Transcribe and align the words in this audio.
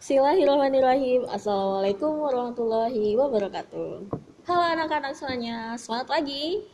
Bismillahirrahmanirrahim 0.00 1.28
Assalamualaikum 1.28 2.24
warahmatullahi 2.24 3.20
wabarakatuh 3.20 4.08
Halo 4.48 4.64
anak-anak 4.72 5.12
semuanya 5.12 5.76
Selamat 5.76 6.08
pagi 6.08 6.64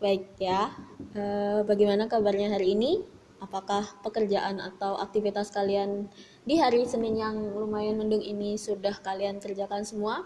Baik 0.00 0.32
ya 0.40 0.72
e, 1.12 1.22
Bagaimana 1.68 2.08
kabarnya 2.08 2.56
hari 2.56 2.72
ini? 2.72 3.04
Apakah 3.36 3.84
pekerjaan 4.00 4.64
atau 4.64 4.96
aktivitas 4.96 5.52
kalian 5.52 6.08
Di 6.48 6.56
hari 6.56 6.88
Senin 6.88 7.20
yang 7.20 7.36
lumayan 7.36 8.00
mendung 8.00 8.24
ini 8.24 8.56
Sudah 8.56 8.96
kalian 8.96 9.44
kerjakan 9.44 9.84
semua? 9.84 10.24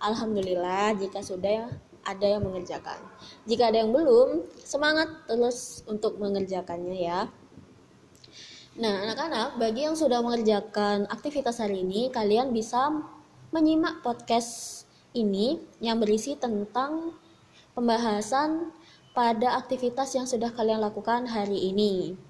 Alhamdulillah 0.00 0.96
jika 0.96 1.20
sudah 1.20 1.52
ya 1.52 1.68
ada 2.06 2.38
yang 2.38 2.46
mengerjakan. 2.46 3.02
Jika 3.50 3.74
ada 3.74 3.82
yang 3.82 3.90
belum, 3.90 4.46
semangat 4.62 5.26
terus 5.26 5.82
untuk 5.90 6.22
mengerjakannya 6.22 7.02
ya. 7.02 7.26
Nah, 8.76 9.08
anak-anak, 9.08 9.56
bagi 9.56 9.88
yang 9.88 9.96
sudah 9.96 10.20
mengerjakan 10.20 11.08
aktivitas 11.08 11.64
hari 11.64 11.80
ini, 11.80 12.12
kalian 12.12 12.52
bisa 12.52 12.92
menyimak 13.48 14.04
podcast 14.04 14.84
ini 15.16 15.56
yang 15.80 15.96
berisi 15.96 16.36
tentang 16.36 17.16
pembahasan 17.72 18.76
pada 19.16 19.56
aktivitas 19.56 20.12
yang 20.12 20.28
sudah 20.28 20.52
kalian 20.52 20.84
lakukan 20.84 21.24
hari 21.24 21.72
ini. 21.72 22.20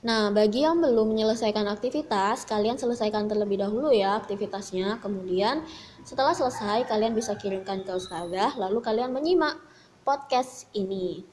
Nah, 0.00 0.32
bagi 0.32 0.64
yang 0.64 0.80
belum 0.80 1.12
menyelesaikan 1.12 1.68
aktivitas, 1.68 2.48
kalian 2.48 2.80
selesaikan 2.80 3.28
terlebih 3.28 3.60
dahulu 3.60 3.92
ya 3.92 4.16
aktivitasnya. 4.16 5.04
Kemudian, 5.04 5.68
setelah 6.00 6.32
selesai, 6.32 6.88
kalian 6.88 7.12
bisa 7.12 7.36
kirimkan 7.36 7.84
ke 7.84 7.92
ustazah, 7.92 8.56
lalu 8.56 8.80
kalian 8.80 9.12
menyimak 9.12 9.60
podcast 10.00 10.64
ini. 10.72 11.28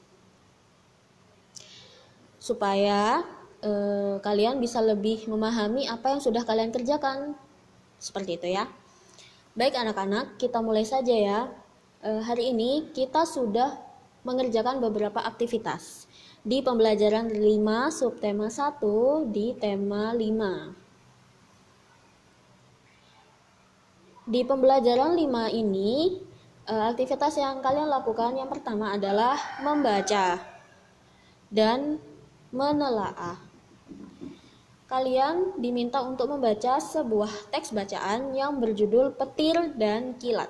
Supaya 2.36 3.24
eh, 3.62 4.16
kalian 4.22 4.62
bisa 4.62 4.78
lebih 4.78 5.26
memahami 5.26 5.86
apa 5.90 6.14
yang 6.14 6.20
sudah 6.22 6.42
kalian 6.46 6.70
kerjakan. 6.70 7.34
Seperti 7.98 8.38
itu 8.38 8.48
ya. 8.54 8.70
Baik 9.58 9.74
anak-anak, 9.74 10.38
kita 10.38 10.62
mulai 10.62 10.86
saja 10.86 11.14
ya. 11.14 11.50
Eh, 11.98 12.22
hari 12.22 12.54
ini 12.54 12.94
kita 12.94 13.26
sudah 13.26 13.74
mengerjakan 14.22 14.78
beberapa 14.78 15.18
aktivitas 15.18 16.06
di 16.46 16.62
pembelajaran 16.62 17.26
5 17.34 17.90
subtema 17.90 18.46
1 18.46 19.26
di 19.26 19.58
tema 19.58 20.14
5. 20.14 20.78
Di 24.28 24.44
pembelajaran 24.46 25.18
5 25.18 25.50
ini, 25.50 26.22
eh, 26.70 26.84
aktivitas 26.94 27.34
yang 27.40 27.58
kalian 27.58 27.90
lakukan 27.90 28.38
yang 28.38 28.46
pertama 28.46 28.94
adalah 28.94 29.34
membaca 29.64 30.38
dan 31.50 31.98
menelaah 32.54 33.47
kalian 34.88 35.60
diminta 35.60 36.00
untuk 36.00 36.32
membaca 36.32 36.80
sebuah 36.80 37.52
teks 37.52 37.76
bacaan 37.76 38.32
yang 38.32 38.56
berjudul 38.56 39.12
Petir 39.20 39.76
dan 39.76 40.16
Kilat. 40.16 40.48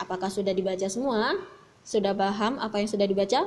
Apakah 0.00 0.32
sudah 0.32 0.56
dibaca 0.56 0.88
semua? 0.88 1.36
Sudah 1.84 2.16
paham 2.16 2.56
apa 2.56 2.80
yang 2.80 2.88
sudah 2.88 3.04
dibaca? 3.04 3.44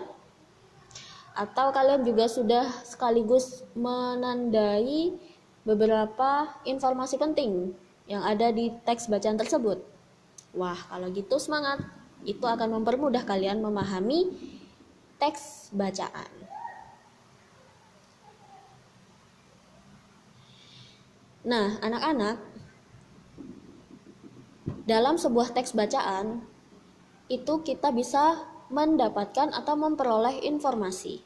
Atau 1.35 1.67
kalian 1.73 2.05
juga 2.05 2.29
sudah 2.29 2.69
sekaligus 2.85 3.65
menandai 3.73 5.17
beberapa 5.65 6.47
informasi 6.63 7.17
penting 7.17 7.73
yang 8.05 8.21
ada 8.21 8.53
di 8.53 8.71
teks 8.85 9.09
bacaan 9.09 9.41
tersebut? 9.41 9.81
Wah, 10.53 10.77
kalau 10.87 11.09
gitu 11.11 11.41
semangat. 11.41 11.81
Itu 12.23 12.45
akan 12.45 12.79
mempermudah 12.79 13.25
kalian 13.25 13.59
memahami 13.59 14.31
teks 15.17 15.73
bacaan. 15.73 16.44
Nah, 21.45 21.77
anak-anak, 21.77 22.41
dalam 24.89 25.21
sebuah 25.21 25.53
teks 25.53 25.77
bacaan 25.77 26.41
itu 27.29 27.61
kita 27.61 27.93
bisa 27.93 28.49
mendapatkan 28.73 29.53
atau 29.53 29.77
memperoleh 29.77 30.41
informasi. 30.41 31.21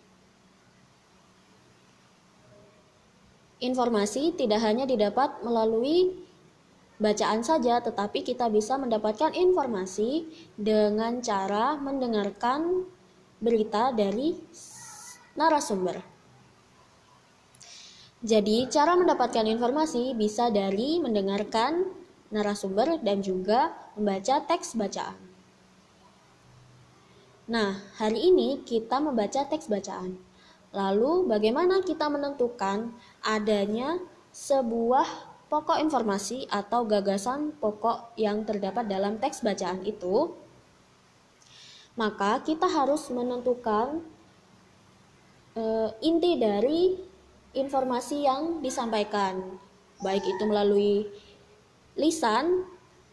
Informasi 3.64 4.36
tidak 4.36 4.60
hanya 4.60 4.84
didapat 4.84 5.40
melalui 5.40 6.20
bacaan 7.00 7.40
saja, 7.40 7.80
tetapi 7.80 8.28
kita 8.28 8.52
bisa 8.52 8.76
mendapatkan 8.76 9.32
informasi 9.32 10.28
dengan 10.60 11.24
cara 11.24 11.80
mendengarkan 11.80 12.84
berita 13.40 13.96
dari 13.96 14.36
narasumber. 15.40 16.19
Jadi, 18.20 18.68
cara 18.68 19.00
mendapatkan 19.00 19.48
informasi 19.48 20.12
bisa 20.12 20.52
dari 20.52 21.00
mendengarkan 21.00 21.88
narasumber 22.36 23.00
dan 23.00 23.24
juga 23.24 23.72
membaca 23.96 24.44
teks 24.44 24.76
bacaan. 24.76 25.16
Nah, 27.48 27.80
hari 27.96 28.28
ini 28.28 28.60
kita 28.68 29.00
membaca 29.00 29.48
teks 29.48 29.72
bacaan. 29.72 30.20
Lalu, 30.76 31.32
bagaimana 31.32 31.80
kita 31.80 32.12
menentukan 32.12 32.92
adanya 33.24 33.98
sebuah 34.36 35.08
pokok 35.48 35.82
informasi 35.82 36.46
atau 36.52 36.86
gagasan 36.86 37.56
pokok 37.58 38.14
yang 38.20 38.44
terdapat 38.44 38.86
dalam 38.86 39.16
teks 39.18 39.42
bacaan 39.42 39.82
itu? 39.88 40.36
Maka, 41.96 42.44
kita 42.44 42.68
harus 42.68 43.10
menentukan 43.10 44.04
e, 45.58 45.64
inti 46.06 46.38
dari 46.38 47.09
informasi 47.54 48.26
yang 48.30 48.62
disampaikan, 48.62 49.58
baik 50.04 50.24
itu 50.26 50.44
melalui 50.46 51.10
lisan 51.98 52.66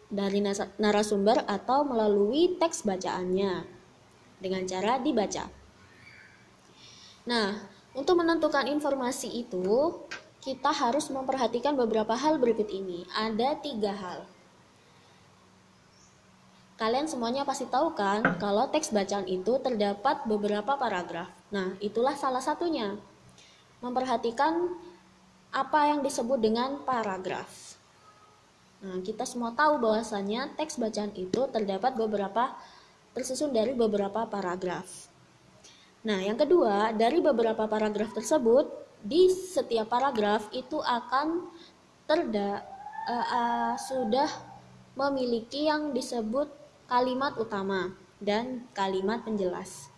dari 0.06 0.38
narasumber 0.78 1.42
atau 1.50 1.82
melalui 1.82 2.54
teks 2.60 2.86
bacaannya 2.86 3.66
dengan 4.38 4.62
cara 4.68 5.02
dibaca. 5.02 5.50
Nah, 7.26 7.58
untuk 7.96 8.22
menentukan 8.22 8.70
informasi 8.70 9.32
itu, 9.42 9.98
kita 10.38 10.70
harus 10.70 11.10
memperhatikan 11.10 11.74
beberapa 11.74 12.14
hal 12.14 12.38
berikut 12.38 12.70
ini. 12.70 13.02
Ada 13.10 13.58
tiga 13.58 13.90
hal. 13.90 14.20
Kalian 16.76 17.08
semuanya 17.08 17.42
pasti 17.42 17.64
tahu 17.66 17.96
kan 17.96 18.36
kalau 18.36 18.68
teks 18.68 18.92
bacaan 18.92 19.24
itu 19.26 19.56
terdapat 19.64 20.28
beberapa 20.28 20.76
paragraf. 20.76 21.32
Nah, 21.48 21.72
itulah 21.80 22.12
salah 22.14 22.44
satunya 22.44 23.00
memperhatikan 23.80 24.72
apa 25.52 25.92
yang 25.92 26.00
disebut 26.04 26.38
dengan 26.40 26.82
paragraf. 26.84 27.76
Nah, 28.84 29.00
kita 29.00 29.24
semua 29.24 29.56
tahu 29.56 29.80
bahwasanya 29.80 30.52
teks 30.54 30.76
bacaan 30.76 31.10
itu 31.16 31.48
terdapat 31.48 31.96
beberapa 31.96 32.52
tersusun 33.16 33.50
dari 33.50 33.72
beberapa 33.72 34.28
paragraf. 34.28 35.08
Nah, 36.04 36.20
yang 36.20 36.36
kedua, 36.36 36.92
dari 36.92 37.24
beberapa 37.24 37.64
paragraf 37.66 38.12
tersebut, 38.12 38.68
di 39.00 39.32
setiap 39.32 39.90
paragraf 39.90 40.46
itu 40.52 40.78
akan 40.78 41.48
terda 42.06 42.62
uh, 43.08 43.26
uh, 43.26 43.74
sudah 43.80 44.28
memiliki 44.94 45.66
yang 45.66 45.90
disebut 45.90 46.46
kalimat 46.86 47.34
utama 47.40 47.90
dan 48.22 48.64
kalimat 48.76 49.24
penjelas. 49.26 49.90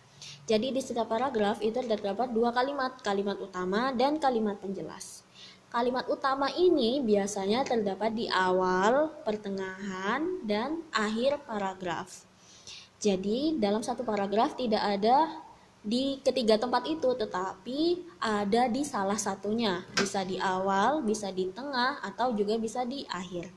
Jadi 0.49 0.73
di 0.73 0.81
setiap 0.81 1.09
paragraf 1.09 1.61
itu 1.61 1.77
terdapat 1.81 2.33
dua 2.33 2.49
kalimat, 2.49 2.97
kalimat 3.05 3.37
utama 3.37 3.93
dan 3.93 4.17
kalimat 4.17 4.57
penjelas. 4.57 5.21
Kalimat 5.69 6.09
utama 6.09 6.49
ini 6.57 6.97
biasanya 7.05 7.61
terdapat 7.61 8.17
di 8.17 8.25
awal, 8.25 9.13
pertengahan, 9.21 10.41
dan 10.41 10.81
akhir 10.89 11.45
paragraf. 11.45 12.25
Jadi 12.97 13.61
dalam 13.61 13.85
satu 13.85 14.01
paragraf 14.01 14.57
tidak 14.57 14.81
ada 14.81 15.29
di 15.85 16.17
ketiga 16.25 16.57
tempat 16.57 16.89
itu, 16.89 17.13
tetapi 17.13 18.01
ada 18.17 18.65
di 18.65 18.81
salah 18.81 19.15
satunya. 19.15 19.85
Bisa 19.93 20.25
di 20.25 20.41
awal, 20.41 21.05
bisa 21.05 21.29
di 21.29 21.53
tengah, 21.53 22.01
atau 22.01 22.33
juga 22.33 22.57
bisa 22.57 22.81
di 22.81 23.05
akhir. 23.05 23.53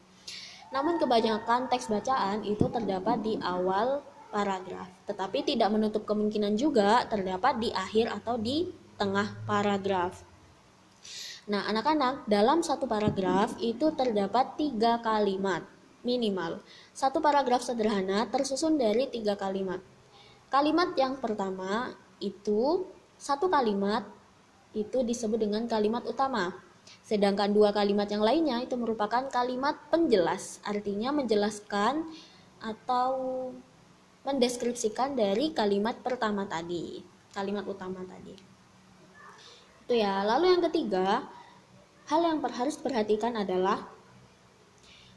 Namun 0.68 1.00
kebanyakan 1.00 1.72
teks 1.72 1.88
bacaan 1.88 2.44
itu 2.44 2.68
terdapat 2.68 3.24
di 3.24 3.40
awal 3.40 4.04
paragraf, 4.32 4.88
tetapi 5.04 5.44
tidak 5.44 5.68
menutup 5.68 6.08
kemungkinan 6.08 6.56
juga 6.56 7.04
terdapat 7.04 7.60
di 7.60 7.68
akhir 7.68 8.08
atau 8.08 8.40
di 8.40 8.72
tengah 8.96 9.44
paragraf. 9.44 10.24
Nah, 11.52 11.68
anak-anak, 11.68 12.24
dalam 12.24 12.64
satu 12.64 12.88
paragraf 12.88 13.58
itu 13.60 13.92
terdapat 13.92 14.56
tiga 14.56 15.02
kalimat 15.04 15.66
minimal. 16.06 16.62
Satu 16.94 17.18
paragraf 17.22 17.62
sederhana 17.62 18.26
tersusun 18.30 18.78
dari 18.78 19.10
tiga 19.10 19.34
kalimat. 19.34 19.82
Kalimat 20.50 20.94
yang 20.94 21.18
pertama 21.18 21.92
itu 22.22 22.86
satu 23.18 23.50
kalimat 23.50 24.06
itu 24.72 25.02
disebut 25.02 25.38
dengan 25.40 25.66
kalimat 25.66 26.06
utama. 26.06 26.54
Sedangkan 27.06 27.50
dua 27.54 27.70
kalimat 27.70 28.10
yang 28.10 28.22
lainnya 28.22 28.62
itu 28.62 28.74
merupakan 28.74 29.26
kalimat 29.30 29.78
penjelas, 29.90 30.58
artinya 30.66 31.14
menjelaskan 31.14 32.06
atau 32.58 33.10
mendeskripsikan 34.22 35.18
dari 35.18 35.50
kalimat 35.50 35.98
pertama 35.98 36.46
tadi, 36.46 37.02
kalimat 37.34 37.66
utama 37.66 38.06
tadi. 38.06 38.34
Itu 39.82 39.94
ya. 39.98 40.22
Lalu 40.22 40.44
yang 40.54 40.62
ketiga, 40.70 41.26
hal 42.06 42.20
yang 42.22 42.38
harus 42.38 42.78
perhatikan 42.78 43.34
adalah 43.34 43.90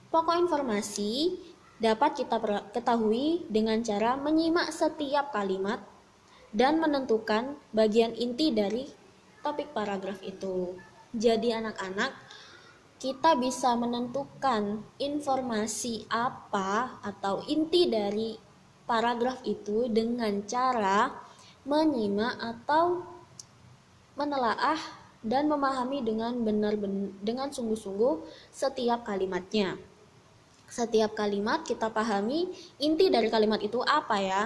pokok 0.09 0.41
informasi 0.41 1.37
dapat 1.77 2.23
kita 2.23 2.39
ketahui 2.71 3.45
dengan 3.51 3.83
cara 3.85 4.15
menyimak 4.17 4.71
setiap 4.71 5.29
kalimat 5.35 5.83
dan 6.55 6.79
menentukan 6.79 7.59
bagian 7.75 8.15
inti 8.15 8.55
dari 8.55 8.87
topik 9.43 9.75
paragraf 9.75 10.23
itu. 10.23 10.73
Jadi 11.11 11.51
anak-anak, 11.51 12.15
kita 12.95 13.35
bisa 13.35 13.75
menentukan 13.75 14.81
informasi 14.97 16.07
apa 16.07 16.97
atau 17.03 17.43
inti 17.45 17.91
dari 17.91 18.44
paragraf 18.85 19.41
itu 19.45 19.89
dengan 19.89 20.41
cara 20.45 21.13
menyimak 21.65 22.37
atau 22.37 23.01
menelaah 24.13 24.79
dan 25.25 25.49
memahami 25.49 26.05
dengan 26.05 26.37
benar 26.45 26.77
dengan 27.25 27.49
sungguh-sungguh 27.49 28.21
setiap 28.53 29.01
kalimatnya. 29.09 29.75
Setiap 30.69 31.17
kalimat 31.17 31.65
kita 31.65 31.89
pahami 31.89 32.53
inti 32.77 33.09
dari 33.09 33.29
kalimat 33.29 33.61
itu 33.61 33.81
apa 33.81 34.21
ya. 34.21 34.43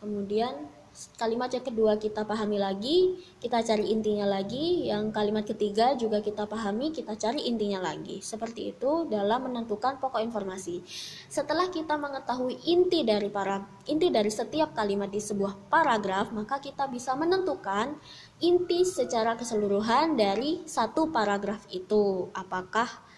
Kemudian 0.00 0.68
kalimat 1.16 1.48
yang 1.48 1.64
kedua 1.64 1.96
kita 1.96 2.28
pahami 2.28 2.60
lagi, 2.60 3.16
kita 3.40 3.64
cari 3.64 3.88
intinya 3.88 4.28
lagi. 4.28 4.90
Yang 4.90 5.14
kalimat 5.16 5.44
ketiga 5.48 5.96
juga 5.96 6.20
kita 6.20 6.44
pahami, 6.44 6.92
kita 6.92 7.16
cari 7.16 7.48
intinya 7.48 7.80
lagi. 7.80 8.20
Seperti 8.20 8.76
itu 8.76 9.08
dalam 9.08 9.48
menentukan 9.48 9.96
pokok 9.96 10.20
informasi. 10.20 10.84
Setelah 11.30 11.72
kita 11.72 11.96
mengetahui 11.96 12.60
inti 12.68 13.06
dari 13.06 13.32
para 13.32 13.64
inti 13.88 14.12
dari 14.12 14.28
setiap 14.28 14.76
kalimat 14.76 15.08
di 15.08 15.22
sebuah 15.22 15.72
paragraf, 15.72 16.36
maka 16.36 16.60
kita 16.60 16.90
bisa 16.92 17.16
menentukan 17.16 17.96
inti 18.44 18.84
secara 18.84 19.38
keseluruhan 19.40 20.20
dari 20.20 20.66
satu 20.68 21.08
paragraf 21.08 21.64
itu. 21.72 22.28
Apakah 22.36 23.10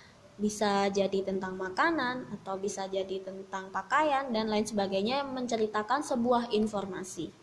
bisa 0.43 0.89
jadi 0.91 1.23
tentang 1.23 1.55
makanan 1.55 2.27
atau 2.41 2.57
bisa 2.59 2.89
jadi 2.89 3.21
tentang 3.23 3.69
pakaian 3.69 4.33
dan 4.33 4.49
lain 4.49 4.65
sebagainya 4.65 5.23
yang 5.23 5.31
menceritakan 5.37 6.03
sebuah 6.03 6.51
informasi. 6.51 7.42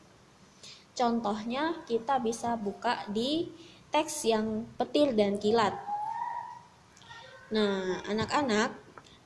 Contohnya 0.97 1.81
kita 1.87 2.19
bisa 2.19 2.59
buka 2.59 3.05
di 3.09 3.49
teks 3.89 4.29
yang 4.29 4.69
petir 4.77 5.17
dan 5.17 5.41
kilat. 5.41 5.73
Nah, 7.49 8.05
anak-anak, 8.05 8.77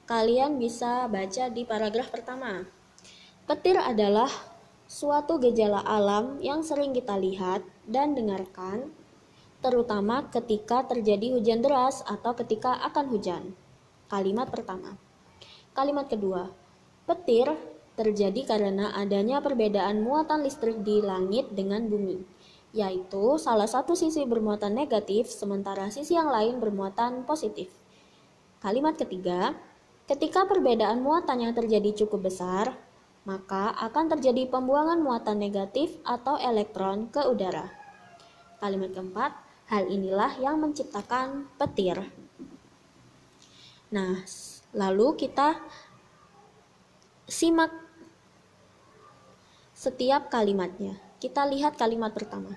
kalian 0.07 0.55
bisa 0.55 1.11
baca 1.11 1.51
di 1.51 1.67
paragraf 1.67 2.07
pertama. 2.07 2.63
Petir 3.43 3.75
adalah 3.75 4.31
suatu 4.87 5.35
gejala 5.43 5.83
alam 5.83 6.39
yang 6.39 6.63
sering 6.63 6.95
kita 6.95 7.19
lihat 7.19 7.67
dan 7.83 8.15
dengarkan, 8.15 8.95
terutama 9.59 10.31
ketika 10.31 10.87
terjadi 10.87 11.35
hujan 11.35 11.59
deras 11.59 11.99
atau 12.07 12.31
ketika 12.31 12.79
akan 12.87 13.11
hujan. 13.11 13.43
Kalimat 14.07 14.47
pertama. 14.47 14.95
Kalimat 15.75 16.07
kedua. 16.07 16.53
Petir 17.03 17.51
terjadi 17.93 18.41
karena 18.49 18.93
adanya 18.97 19.37
perbedaan 19.39 20.01
muatan 20.01 20.41
listrik 20.41 20.81
di 20.81 21.01
langit 21.01 21.53
dengan 21.53 21.85
bumi, 21.85 22.25
yaitu 22.73 23.37
salah 23.37 23.69
satu 23.69 23.93
sisi 23.93 24.25
bermuatan 24.25 24.73
negatif 24.73 25.29
sementara 25.29 25.93
sisi 25.93 26.17
yang 26.17 26.33
lain 26.33 26.57
bermuatan 26.57 27.21
positif. 27.27 27.69
Kalimat 28.63 28.97
ketiga, 28.97 29.53
ketika 30.09 30.49
perbedaan 30.49 31.05
muatan 31.05 31.45
yang 31.45 31.53
terjadi 31.53 32.05
cukup 32.05 32.33
besar, 32.33 32.73
maka 33.23 33.71
akan 33.77 34.17
terjadi 34.17 34.49
pembuangan 34.49 34.99
muatan 34.99 35.39
negatif 35.39 35.95
atau 36.03 36.35
elektron 36.39 37.07
ke 37.13 37.23
udara. 37.23 37.71
Kalimat 38.59 38.95
keempat, 38.95 39.31
hal 39.67 39.87
inilah 39.87 40.39
yang 40.39 40.59
menciptakan 40.59 41.47
petir. 41.59 41.99
Nah, 43.93 44.23
lalu 44.73 45.13
kita 45.19 45.59
simak 47.29 47.82
setiap 49.83 50.31
kalimatnya. 50.31 50.95
Kita 51.19 51.43
lihat 51.43 51.75
kalimat 51.75 52.15
pertama. 52.15 52.55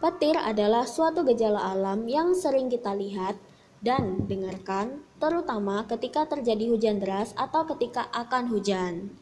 Petir 0.00 0.40
adalah 0.40 0.88
suatu 0.88 1.20
gejala 1.20 1.60
alam 1.68 2.08
yang 2.08 2.32
sering 2.32 2.72
kita 2.72 2.96
lihat 2.96 3.36
dan 3.84 4.24
dengarkan, 4.24 5.04
terutama 5.20 5.84
ketika 5.84 6.24
terjadi 6.24 6.72
hujan 6.72 6.96
deras 6.96 7.36
atau 7.36 7.68
ketika 7.76 8.08
akan 8.08 8.48
hujan. 8.48 9.12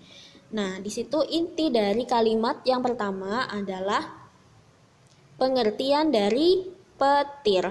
Nah, 0.55 0.79
di 0.79 0.95
situ 0.95 1.27
inti 1.27 1.75
dari 1.75 2.07
kalimat 2.07 2.63
yang 2.63 2.87
pertama 2.87 3.51
adalah 3.51 4.31
pengertian 5.37 6.15
dari 6.15 6.71
petir. 6.95 7.67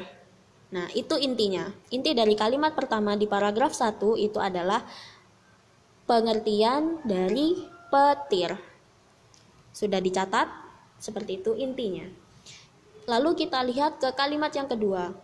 Nah, 0.70 0.88
itu 0.92 1.16
intinya. 1.18 1.66
Inti 1.90 2.14
dari 2.14 2.36
kalimat 2.36 2.76
pertama 2.76 3.16
di 3.16 3.26
paragraf 3.26 3.74
1 3.74 4.20
itu 4.20 4.38
adalah 4.38 4.86
pengertian 6.06 7.02
dari 7.06 7.58
petir. 7.90 8.69
Sudah 9.74 10.02
dicatat? 10.02 10.50
Seperti 11.00 11.40
itu 11.40 11.56
intinya. 11.56 12.06
Lalu 13.10 13.46
kita 13.46 13.66
lihat 13.66 13.98
ke 13.98 14.14
kalimat 14.14 14.54
yang 14.54 14.70
kedua. 14.70 15.16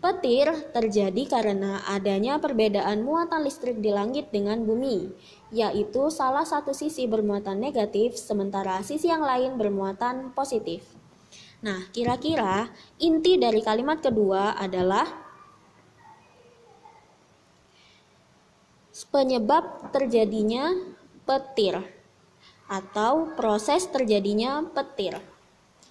Petir 0.00 0.48
terjadi 0.72 1.28
karena 1.28 1.84
adanya 1.84 2.40
perbedaan 2.40 3.04
muatan 3.04 3.44
listrik 3.44 3.84
di 3.84 3.92
langit 3.92 4.32
dengan 4.32 4.64
bumi, 4.64 5.12
yaitu 5.52 6.08
salah 6.08 6.48
satu 6.48 6.72
sisi 6.72 7.04
bermuatan 7.04 7.60
negatif 7.60 8.16
sementara 8.16 8.80
sisi 8.80 9.12
yang 9.12 9.20
lain 9.20 9.60
bermuatan 9.60 10.32
positif. 10.32 10.88
Nah, 11.60 11.84
kira-kira 11.92 12.72
inti 12.96 13.36
dari 13.36 13.60
kalimat 13.60 14.00
kedua 14.00 14.56
adalah 14.56 15.04
penyebab 19.12 19.92
terjadinya 19.92 20.72
petir 21.28 21.99
atau 22.70 23.34
proses 23.34 23.90
terjadinya 23.90 24.62
petir. 24.70 25.18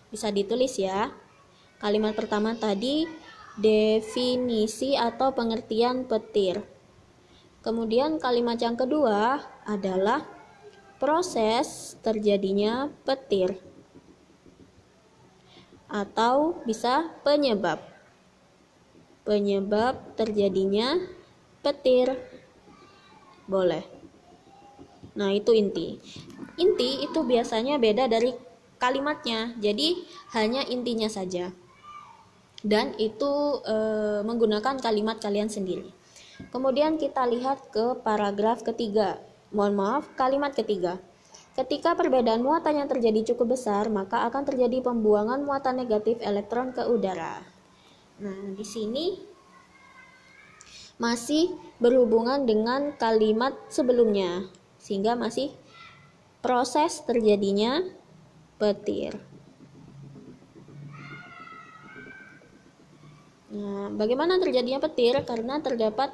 Bisa 0.08 0.32
ditulis 0.32 0.80
ya. 0.80 1.12
Kalimat 1.84 2.16
pertama 2.16 2.56
tadi 2.56 3.04
definisi 3.60 4.96
atau 4.96 5.36
pengertian 5.36 6.08
petir. 6.08 6.64
Kemudian 7.60 8.24
kalimat 8.24 8.56
yang 8.56 8.80
kedua 8.80 9.44
adalah 9.68 10.24
proses 10.96 12.00
terjadinya 12.00 12.88
petir 13.04 13.60
atau 15.92 16.64
bisa 16.64 17.12
penyebab. 17.28 17.84
Penyebab 19.28 20.16
terjadinya 20.16 20.96
petir. 21.60 22.16
Boleh. 23.50 23.84
Nah, 25.18 25.34
itu 25.36 25.52
inti. 25.52 26.00
Inti 26.60 27.08
itu 27.08 27.20
biasanya 27.24 27.80
beda 27.80 28.12
dari 28.12 28.36
kalimatnya. 28.76 29.56
Jadi 29.64 30.04
hanya 30.36 30.68
intinya 30.68 31.08
saja. 31.08 31.56
Dan 32.60 32.92
itu 33.00 33.64
e, 33.64 33.76
menggunakan 34.28 34.76
kalimat 34.84 35.24
kalian 35.24 35.48
sendiri. 35.48 35.88
Kemudian 36.52 37.00
kita 37.00 37.24
lihat 37.28 37.72
ke 37.72 38.00
paragraf 38.04 38.68
ketiga. 38.68 39.24
Mohon 39.56 39.74
maaf, 39.80 40.04
kalimat 40.20 40.52
ketiga. 40.52 41.00
Ketika 41.56 41.96
perbedaan 41.96 42.40
muatan 42.40 42.80
yang 42.80 42.88
terjadi 42.88 43.34
cukup 43.34 43.60
besar, 43.60 43.92
maka 43.92 44.24
akan 44.28 44.48
terjadi 44.48 44.80
pembuangan 44.80 45.44
muatan 45.44 45.80
negatif 45.80 46.20
elektron 46.24 46.72
ke 46.72 46.84
udara. 46.88 47.44
Nah, 48.20 48.56
di 48.56 48.64
sini 48.64 49.20
masih 51.00 51.56
berhubungan 51.80 52.44
dengan 52.44 52.96
kalimat 52.96 53.56
sebelumnya, 53.72 54.48
sehingga 54.80 55.16
masih 55.16 55.52
proses 56.40 57.04
terjadinya 57.04 57.84
petir. 58.60 59.20
Nah, 63.50 63.90
bagaimana 63.90 64.38
terjadinya 64.38 64.78
petir? 64.78 65.18
Karena 65.26 65.58
terdapat 65.58 66.14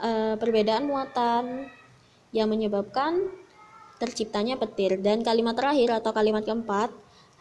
uh, 0.00 0.34
perbedaan 0.40 0.88
muatan 0.88 1.68
yang 2.32 2.48
menyebabkan 2.48 3.28
terciptanya 4.00 4.56
petir. 4.56 4.96
Dan 4.98 5.20
kalimat 5.20 5.54
terakhir 5.54 6.00
atau 6.00 6.10
kalimat 6.10 6.42
keempat, 6.42 6.90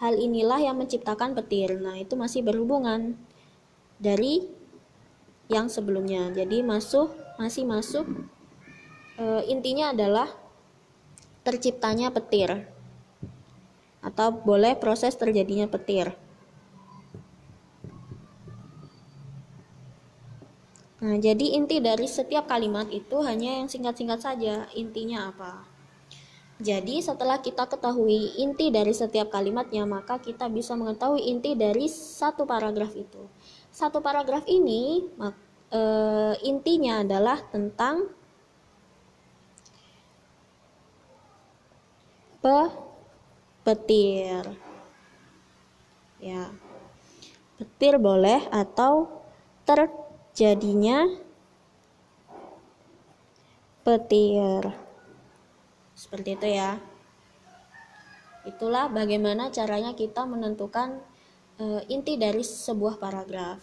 hal 0.03 0.13
inilah 0.19 0.59
yang 0.59 0.75
menciptakan 0.75 1.33
petir. 1.33 1.79
Nah, 1.79 1.95
itu 1.97 2.19
masih 2.19 2.43
berhubungan 2.43 3.15
dari 4.01 4.45
yang 5.51 5.67
sebelumnya. 5.71 6.31
Jadi 6.31 6.63
masuk 6.63 7.11
masih 7.35 7.65
masuk 7.65 8.05
e, 9.19 9.25
intinya 9.51 9.91
adalah 9.91 10.29
terciptanya 11.41 12.13
petir. 12.13 12.69
Atau 14.01 14.33
boleh 14.41 14.73
proses 14.77 15.13
terjadinya 15.13 15.69
petir. 15.69 16.13
Nah, 21.01 21.17
jadi 21.17 21.57
inti 21.57 21.81
dari 21.81 22.05
setiap 22.05 22.45
kalimat 22.45 22.85
itu 22.93 23.25
hanya 23.25 23.57
yang 23.57 23.65
singkat-singkat 23.65 24.21
saja. 24.21 24.69
Intinya 24.77 25.33
apa? 25.33 25.65
Jadi, 26.61 27.01
setelah 27.01 27.41
kita 27.41 27.65
ketahui 27.65 28.37
inti 28.37 28.69
dari 28.69 28.93
setiap 28.93 29.33
kalimatnya, 29.33 29.81
maka 29.89 30.21
kita 30.21 30.45
bisa 30.45 30.77
mengetahui 30.77 31.25
inti 31.25 31.57
dari 31.57 31.89
satu 31.89 32.45
paragraf 32.45 32.93
itu. 32.93 33.25
satu 33.71 34.03
paragraf 34.03 34.43
ini 34.51 34.99
e, 35.71 35.81
intinya 36.43 36.99
adalah 37.01 37.39
tentang 37.49 38.11
pe 42.41 42.59
petir. 43.61 44.43
Ya. 46.17 46.49
Petir 47.61 48.01
boleh 48.01 48.41
atau 48.49 49.21
terjadinya 49.65 51.05
petir. 53.85 54.73
Seperti 55.93 56.33
itu 56.33 56.47
ya. 56.49 56.81
Itulah 58.41 58.89
bagaimana 58.89 59.53
caranya 59.53 59.93
kita 59.93 60.25
menentukan 60.25 60.97
e, 61.61 61.85
inti 61.93 62.17
dari 62.17 62.41
sebuah 62.41 62.97
paragraf. 62.97 63.61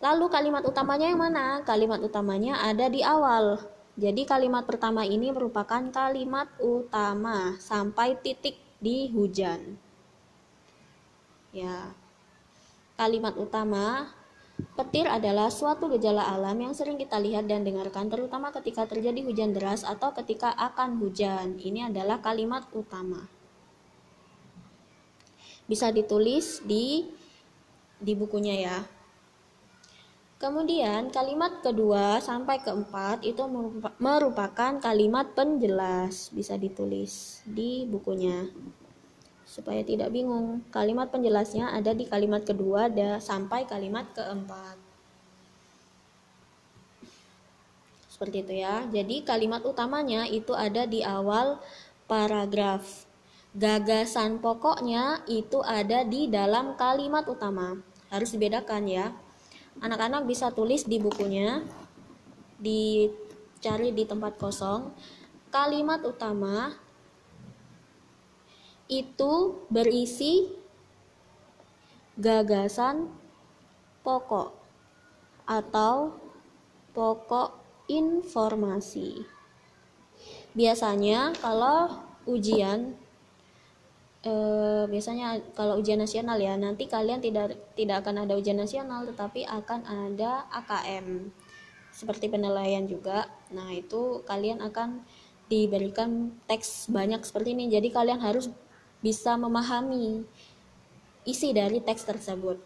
Lalu 0.00 0.32
kalimat 0.32 0.64
utamanya 0.64 1.12
yang 1.12 1.20
mana? 1.20 1.60
Kalimat 1.68 2.00
utamanya 2.00 2.64
ada 2.64 2.88
di 2.88 3.04
awal. 3.04 3.60
Jadi 3.94 4.26
kalimat 4.26 4.66
pertama 4.66 5.06
ini 5.06 5.30
merupakan 5.30 5.82
kalimat 5.94 6.50
utama 6.58 7.54
sampai 7.62 8.18
titik 8.18 8.58
di 8.82 9.06
hujan. 9.14 9.78
Ya. 11.54 11.94
Kalimat 12.98 13.38
utama 13.38 14.10
Petir 14.74 15.06
adalah 15.10 15.50
suatu 15.50 15.90
gejala 15.90 16.30
alam 16.30 16.54
yang 16.54 16.74
sering 16.74 16.94
kita 16.94 17.18
lihat 17.18 17.50
dan 17.50 17.66
dengarkan 17.66 18.06
terutama 18.06 18.54
ketika 18.54 18.86
terjadi 18.86 19.26
hujan 19.26 19.50
deras 19.50 19.82
atau 19.82 20.14
ketika 20.14 20.54
akan 20.54 21.02
hujan. 21.02 21.58
Ini 21.58 21.90
adalah 21.90 22.22
kalimat 22.22 22.62
utama. 22.70 23.26
Bisa 25.66 25.90
ditulis 25.90 26.62
di 26.62 27.10
di 27.98 28.12
bukunya 28.14 28.54
ya. 28.62 28.78
Kemudian 30.44 31.08
kalimat 31.08 31.64
kedua 31.64 32.20
sampai 32.20 32.60
keempat 32.60 33.24
itu 33.24 33.48
merupakan 33.96 34.76
kalimat 34.76 35.32
penjelas. 35.32 36.28
Bisa 36.36 36.60
ditulis 36.60 37.40
di 37.48 37.88
bukunya 37.88 38.44
supaya 39.48 39.80
tidak 39.80 40.12
bingung. 40.12 40.60
Kalimat 40.68 41.08
penjelasnya 41.08 41.72
ada 41.72 41.96
di 41.96 42.04
kalimat 42.04 42.44
kedua 42.44 42.92
dan 42.92 43.24
sampai 43.24 43.64
kalimat 43.64 44.04
keempat. 44.12 44.76
Seperti 48.12 48.44
itu 48.44 48.60
ya. 48.60 48.84
Jadi 48.92 49.24
kalimat 49.24 49.64
utamanya 49.64 50.28
itu 50.28 50.52
ada 50.52 50.84
di 50.84 51.00
awal 51.00 51.56
paragraf. 52.04 53.08
Gagasan 53.56 54.44
pokoknya 54.44 55.24
itu 55.24 55.64
ada 55.64 56.04
di 56.04 56.28
dalam 56.28 56.76
kalimat 56.76 57.24
utama. 57.32 57.80
Harus 58.12 58.36
dibedakan 58.36 58.84
ya. 58.84 59.23
Anak-anak 59.82 60.26
bisa 60.28 60.54
tulis 60.54 60.86
di 60.86 61.02
bukunya, 61.02 61.62
dicari 62.58 63.90
di 63.90 64.04
tempat 64.06 64.38
kosong. 64.38 64.94
Kalimat 65.50 66.02
utama 66.02 66.74
itu 68.90 69.64
berisi 69.72 70.50
gagasan 72.14 73.10
pokok 74.04 74.54
atau 75.48 76.14
pokok 76.94 77.50
informasi. 77.90 79.24
Biasanya 80.54 81.34
kalau 81.42 81.90
ujian 82.24 82.94
eh, 84.24 84.84
biasanya 84.88 85.38
kalau 85.52 85.78
ujian 85.78 86.00
nasional 86.00 86.40
ya 86.40 86.56
nanti 86.56 86.88
kalian 86.88 87.20
tidak 87.20 87.54
tidak 87.78 88.02
akan 88.02 88.24
ada 88.24 88.34
ujian 88.34 88.56
nasional 88.56 89.04
tetapi 89.04 89.44
akan 89.44 89.84
ada 89.84 90.48
AKM 90.50 91.30
seperti 91.94 92.26
penilaian 92.26 92.82
juga. 92.90 93.30
Nah, 93.54 93.70
itu 93.70 94.26
kalian 94.26 94.58
akan 94.66 95.06
diberikan 95.46 96.34
teks 96.50 96.90
banyak 96.90 97.22
seperti 97.22 97.54
ini. 97.54 97.70
Jadi 97.70 97.94
kalian 97.94 98.18
harus 98.18 98.50
bisa 98.98 99.38
memahami 99.38 100.26
isi 101.22 101.54
dari 101.54 101.78
teks 101.78 102.02
tersebut. 102.02 102.58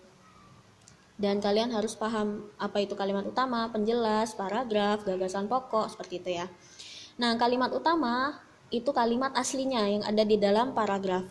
Dan 1.19 1.43
kalian 1.43 1.75
harus 1.75 1.99
paham 1.99 2.47
apa 2.57 2.79
itu 2.81 2.95
kalimat 2.95 3.27
utama, 3.27 3.69
penjelas, 3.69 4.33
paragraf, 4.39 5.05
gagasan 5.05 5.51
pokok, 5.51 5.93
seperti 5.93 6.23
itu 6.25 6.31
ya. 6.41 6.47
Nah, 7.19 7.35
kalimat 7.37 7.75
utama 7.75 8.39
itu 8.71 8.89
kalimat 8.95 9.35
aslinya 9.35 9.83
yang 9.91 10.07
ada 10.07 10.23
di 10.23 10.39
dalam 10.39 10.73
paragraf. 10.73 11.27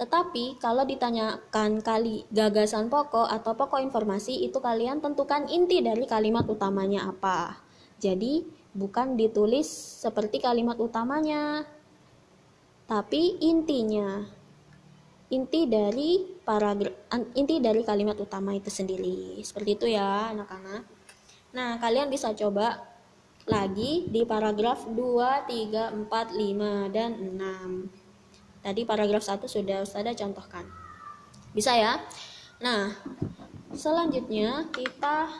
Tetapi 0.00 0.56
kalau 0.56 0.88
ditanyakan 0.88 1.84
kali 1.84 2.24
gagasan 2.32 2.88
pokok 2.88 3.28
atau 3.28 3.52
pokok 3.52 3.84
informasi 3.84 4.48
itu 4.48 4.56
kalian 4.56 5.04
tentukan 5.04 5.44
inti 5.44 5.84
dari 5.84 6.08
kalimat 6.08 6.48
utamanya 6.48 7.12
apa. 7.12 7.60
Jadi 8.00 8.48
bukan 8.72 9.20
ditulis 9.20 9.68
seperti 10.00 10.40
kalimat 10.40 10.80
utamanya, 10.80 11.68
tapi 12.88 13.36
intinya 13.44 14.24
inti 15.28 15.68
dari 15.68 16.40
paragraf 16.48 16.96
inti 17.36 17.60
dari 17.60 17.84
kalimat 17.84 18.16
utama 18.16 18.56
itu 18.56 18.72
sendiri. 18.72 19.36
Seperti 19.44 19.76
itu 19.76 19.86
ya, 19.92 20.32
anak-anak. 20.32 20.82
Nah, 21.52 21.76
kalian 21.76 22.08
bisa 22.08 22.32
coba 22.32 22.88
lagi 23.44 24.08
di 24.08 24.24
paragraf 24.24 24.88
2, 24.88 25.44
3, 25.44 25.92
4, 25.92 26.08
5 26.08 26.88
dan 26.88 27.20
6. 27.20 27.99
Tadi 28.60 28.84
paragraf 28.84 29.24
1 29.24 29.40
sudah 29.48 29.80
Ustazah 29.80 30.12
contohkan. 30.12 30.68
Bisa 31.56 31.72
ya? 31.72 31.96
Nah, 32.60 32.92
selanjutnya 33.72 34.68
kita 34.68 35.32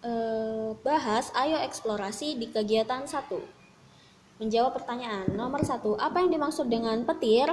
eh, 0.00 0.70
bahas 0.80 1.28
ayo 1.36 1.60
eksplorasi 1.60 2.40
di 2.40 2.48
kegiatan 2.48 3.04
1. 3.04 4.40
Menjawab 4.40 4.76
pertanyaan 4.76 5.32
nomor 5.32 5.64
1, 5.64 5.96
apa 5.96 6.16
yang 6.20 6.32
dimaksud 6.32 6.68
dengan 6.68 7.00
petir? 7.04 7.48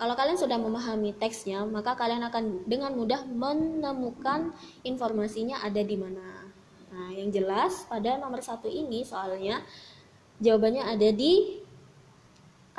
Kalau 0.00 0.16
kalian 0.16 0.40
sudah 0.40 0.56
memahami 0.56 1.12
teksnya, 1.12 1.60
maka 1.68 1.92
kalian 1.92 2.24
akan 2.24 2.64
dengan 2.64 2.96
mudah 2.96 3.20
menemukan 3.28 4.48
informasinya 4.80 5.60
ada 5.60 5.84
di 5.84 5.96
mana. 6.00 6.48
Nah, 6.88 7.12
yang 7.12 7.28
jelas 7.28 7.84
pada 7.84 8.16
nomor 8.16 8.40
satu 8.40 8.64
ini 8.64 9.04
soalnya 9.04 9.60
jawabannya 10.40 10.88
ada 10.88 11.12
di 11.12 11.60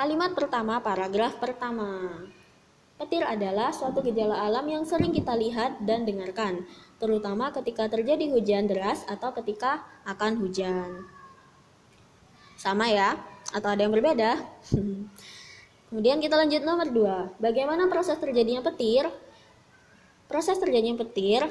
kalimat 0.02 0.34
pertama, 0.34 0.82
paragraf 0.82 1.38
pertama. 1.38 2.10
Petir 2.98 3.22
adalah 3.22 3.70
suatu 3.70 4.02
gejala 4.02 4.34
alam 4.34 4.66
yang 4.66 4.82
sering 4.82 5.14
kita 5.14 5.38
lihat 5.38 5.78
dan 5.86 6.10
dengarkan, 6.10 6.66
terutama 6.98 7.54
ketika 7.54 7.86
terjadi 7.86 8.34
hujan 8.34 8.66
deras 8.66 9.06
atau 9.06 9.30
ketika 9.38 9.86
akan 10.10 10.42
hujan. 10.42 11.06
Sama 12.58 12.90
ya? 12.90 13.14
Atau 13.54 13.70
ada 13.70 13.86
yang 13.86 13.94
berbeda? 13.94 14.42
Kemudian 15.94 16.18
kita 16.18 16.34
lanjut 16.34 16.66
nomor 16.66 16.90
2. 16.90 17.38
Bagaimana 17.38 17.86
proses 17.86 18.18
terjadinya 18.18 18.66
petir? 18.66 19.06
Proses 20.26 20.58
terjadinya 20.58 20.98
petir 20.98 21.46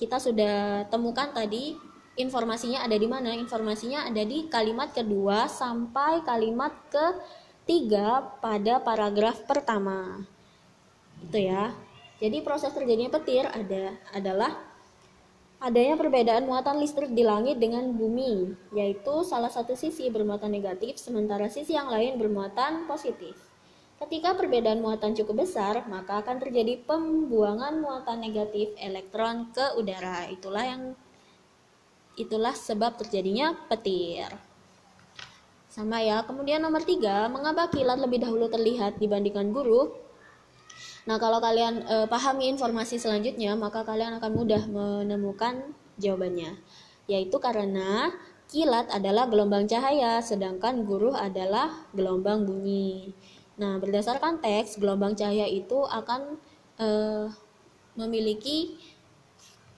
kita 0.00 0.16
sudah 0.16 0.88
temukan 0.88 1.36
tadi 1.36 1.76
informasinya 2.16 2.80
ada 2.80 2.96
di 2.96 3.04
mana? 3.04 3.36
Informasinya 3.36 4.08
ada 4.08 4.24
di 4.24 4.48
kalimat 4.48 4.88
kedua 4.96 5.52
sampai 5.52 6.24
kalimat 6.24 6.72
ketiga 7.70 8.34
pada 8.42 8.82
paragraf 8.82 9.46
pertama. 9.46 10.26
Itu 11.22 11.38
ya. 11.38 11.70
Jadi 12.18 12.42
proses 12.42 12.74
terjadinya 12.74 13.14
petir 13.14 13.46
ada 13.46 13.94
adalah 14.10 14.58
adanya 15.62 15.94
perbedaan 15.94 16.50
muatan 16.50 16.82
listrik 16.82 17.14
di 17.14 17.22
langit 17.22 17.62
dengan 17.62 17.94
bumi, 17.94 18.58
yaitu 18.74 19.22
salah 19.22 19.54
satu 19.54 19.78
sisi 19.78 20.10
bermuatan 20.10 20.50
negatif 20.50 20.98
sementara 20.98 21.46
sisi 21.46 21.78
yang 21.78 21.86
lain 21.86 22.18
bermuatan 22.18 22.90
positif. 22.90 23.38
Ketika 24.02 24.34
perbedaan 24.34 24.82
muatan 24.82 25.14
cukup 25.14 25.46
besar, 25.46 25.86
maka 25.86 26.26
akan 26.26 26.42
terjadi 26.42 26.74
pembuangan 26.82 27.78
muatan 27.78 28.18
negatif 28.18 28.74
elektron 28.82 29.54
ke 29.54 29.78
udara. 29.78 30.26
Itulah 30.26 30.64
yang 30.66 30.82
itulah 32.18 32.50
sebab 32.50 32.98
terjadinya 32.98 33.54
petir. 33.70 34.49
Sama 35.70 36.02
ya. 36.02 36.26
Kemudian 36.26 36.58
nomor 36.58 36.82
tiga, 36.82 37.30
mengapa 37.30 37.70
kilat 37.70 38.02
lebih 38.02 38.26
dahulu 38.26 38.50
terlihat 38.50 38.98
dibandingkan 38.98 39.54
guru? 39.54 39.94
Nah, 41.06 41.16
kalau 41.22 41.38
kalian 41.38 41.86
e, 41.86 41.96
pahami 42.10 42.50
informasi 42.50 42.98
selanjutnya, 42.98 43.54
maka 43.54 43.86
kalian 43.86 44.18
akan 44.18 44.30
mudah 44.34 44.66
menemukan 44.66 45.70
jawabannya. 46.02 46.58
Yaitu 47.06 47.38
karena 47.38 48.10
kilat 48.50 48.90
adalah 48.90 49.30
gelombang 49.30 49.70
cahaya, 49.70 50.18
sedangkan 50.18 50.82
guru 50.82 51.14
adalah 51.14 51.86
gelombang 51.94 52.42
bunyi. 52.42 53.14
Nah, 53.54 53.78
berdasarkan 53.78 54.42
teks, 54.42 54.74
gelombang 54.74 55.14
cahaya 55.14 55.46
itu 55.46 55.86
akan 55.86 56.34
uh, 56.82 57.30
memiliki 57.94 58.74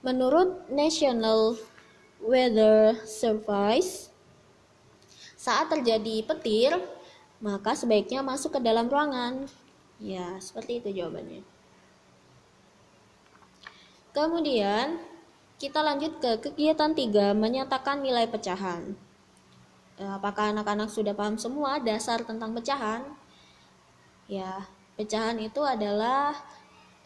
Menurut 0.00 0.64
National 0.72 1.60
Weather 2.20 3.00
Service, 3.04 4.08
saat 5.36 5.70
terjadi 5.70 6.26
petir, 6.26 6.74
maka 7.38 7.76
sebaiknya 7.76 8.24
masuk 8.24 8.56
ke 8.56 8.60
dalam 8.60 8.90
ruangan. 8.90 9.46
Ya, 10.02 10.36
seperti 10.42 10.82
itu 10.82 11.02
jawabannya. 11.02 11.44
Kemudian, 14.16 14.96
kita 15.56 15.80
lanjut 15.84 16.20
ke 16.20 16.40
kegiatan 16.40 16.92
3, 16.92 17.36
menyatakan 17.36 18.00
nilai 18.00 18.28
pecahan. 18.28 18.96
Eh, 19.96 20.10
apakah 20.12 20.52
anak-anak 20.52 20.92
sudah 20.92 21.16
paham 21.16 21.40
semua 21.40 21.80
dasar 21.80 22.20
tentang 22.20 22.52
pecahan? 22.52 23.04
Ya, 24.28 24.68
pecahan 24.98 25.40
itu 25.40 25.62
adalah 25.62 26.34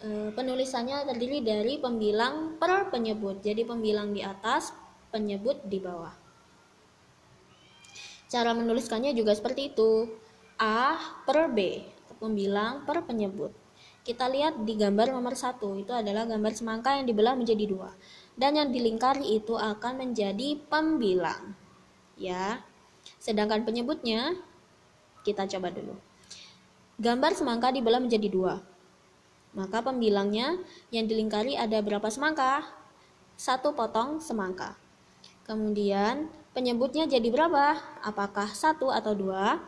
e, 0.00 0.32
penulisannya 0.32 1.04
terdiri 1.04 1.44
dari 1.44 1.76
pembilang 1.76 2.56
per 2.56 2.88
penyebut. 2.88 3.44
Jadi 3.44 3.62
pembilang 3.62 4.10
di 4.10 4.24
atas, 4.24 4.72
penyebut 5.10 5.62
di 5.66 5.78
bawah. 5.82 6.14
Cara 8.30 8.54
menuliskannya 8.54 9.10
juga 9.10 9.34
seperti 9.34 9.74
itu. 9.74 10.06
A 10.54 10.94
per 11.26 11.50
B, 11.50 11.82
pembilang 12.22 12.86
per 12.86 13.02
penyebut. 13.02 13.50
Kita 14.00 14.30
lihat 14.30 14.64
di 14.64 14.78
gambar 14.78 15.12
nomor 15.12 15.34
satu, 15.36 15.76
itu 15.76 15.92
adalah 15.92 16.24
gambar 16.24 16.52
semangka 16.54 16.96
yang 16.96 17.10
dibelah 17.10 17.34
menjadi 17.36 17.64
dua. 17.68 17.90
Dan 18.38 18.56
yang 18.56 18.68
dilingkari 18.72 19.36
itu 19.36 19.58
akan 19.58 20.00
menjadi 20.00 20.56
pembilang. 20.70 21.52
Ya, 22.16 22.64
sedangkan 23.18 23.64
penyebutnya, 23.64 24.36
kita 25.26 25.44
coba 25.56 25.68
dulu. 25.72 25.96
Gambar 27.00 27.32
semangka 27.32 27.72
dibelah 27.72 28.00
menjadi 28.00 28.28
dua. 28.28 28.60
Maka 29.56 29.82
pembilangnya 29.82 30.60
yang 30.94 31.08
dilingkari 31.10 31.56
ada 31.58 31.80
berapa 31.82 32.06
semangka? 32.12 32.62
Satu 33.34 33.72
potong 33.72 34.20
semangka. 34.20 34.76
Kemudian 35.50 36.30
penyebutnya 36.54 37.10
jadi 37.10 37.26
berapa? 37.26 37.74
Apakah 38.06 38.54
satu 38.54 38.94
atau 38.94 39.18
dua? 39.18 39.58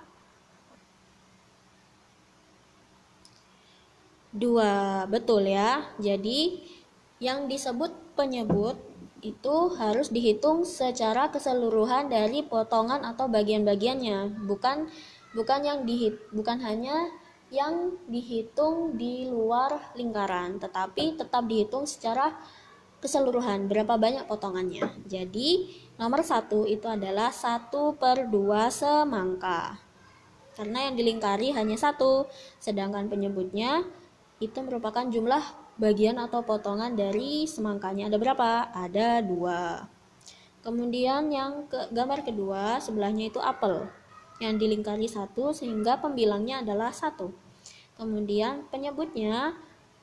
dua 4.33 5.05
betul 5.13 5.45
ya 5.45 5.85
jadi 6.01 6.57
yang 7.21 7.53
disebut 7.53 7.93
penyebut 8.17 8.81
itu 9.21 9.57
harus 9.77 10.09
dihitung 10.09 10.65
secara 10.65 11.29
keseluruhan 11.29 12.09
dari 12.09 12.43
potongan 12.43 13.05
atau 13.05 13.29
bagian-bagiannya 13.29 14.49
bukan 14.49 14.89
bukan 15.37 15.61
yang 15.63 15.85
dihit 15.85 16.17
bukan 16.33 16.59
hanya 16.65 17.13
yang 17.53 18.01
dihitung 18.09 18.97
di 18.97 19.29
luar 19.29 19.93
lingkaran 19.95 20.57
tetapi 20.57 21.21
tetap 21.21 21.45
dihitung 21.45 21.85
secara 21.85 22.33
keseluruhan 23.03 23.67
berapa 23.67 23.99
banyak 23.99 24.25
potongannya 24.31 24.87
jadi 25.11 25.67
nomor 25.99 26.23
satu 26.23 26.65
itu 26.65 26.87
adalah 26.87 27.35
satu 27.35 27.99
per 27.99 28.31
dua 28.31 28.71
semangka 28.71 29.77
karena 30.55 30.87
yang 30.87 30.95
dilingkari 30.95 31.51
hanya 31.51 31.75
satu 31.75 32.31
sedangkan 32.63 33.11
penyebutnya 33.11 33.83
itu 34.43 34.59
merupakan 34.59 35.07
jumlah 35.07 35.43
bagian 35.79 36.21
atau 36.21 36.43
potongan 36.45 36.93
dari 36.93 37.47
semangkanya. 37.49 38.11
Ada 38.11 38.19
berapa? 38.19 38.51
Ada 38.75 39.23
dua. 39.25 39.87
Kemudian 40.63 41.31
yang 41.31 41.67
ke, 41.67 41.91
gambar 41.91 42.23
kedua 42.27 42.79
sebelahnya 42.79 43.31
itu 43.31 43.39
apel 43.43 43.87
yang 44.39 44.59
dilingkari 44.59 45.07
satu 45.07 45.55
sehingga 45.55 45.99
pembilangnya 45.99 46.63
adalah 46.63 46.91
satu. 46.91 47.31
Kemudian 47.95 48.67
penyebutnya 48.71 49.55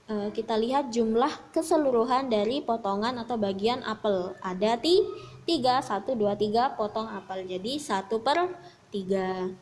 kita 0.09 0.57
lihat 0.57 0.89
jumlah 0.89 1.53
keseluruhan 1.53 2.33
dari 2.33 2.65
potongan 2.65 3.21
atau 3.21 3.37
bagian 3.37 3.85
apel. 3.85 4.33
Ada 4.41 4.81
ti, 4.81 5.05
tiga, 5.45 5.79
satu, 5.85 6.17
dua, 6.17 6.33
tiga 6.33 6.73
potong 6.73 7.05
apel. 7.05 7.45
Jadi 7.45 7.77
satu 7.77 8.17
per 8.17 8.49
tiga. 8.89 9.53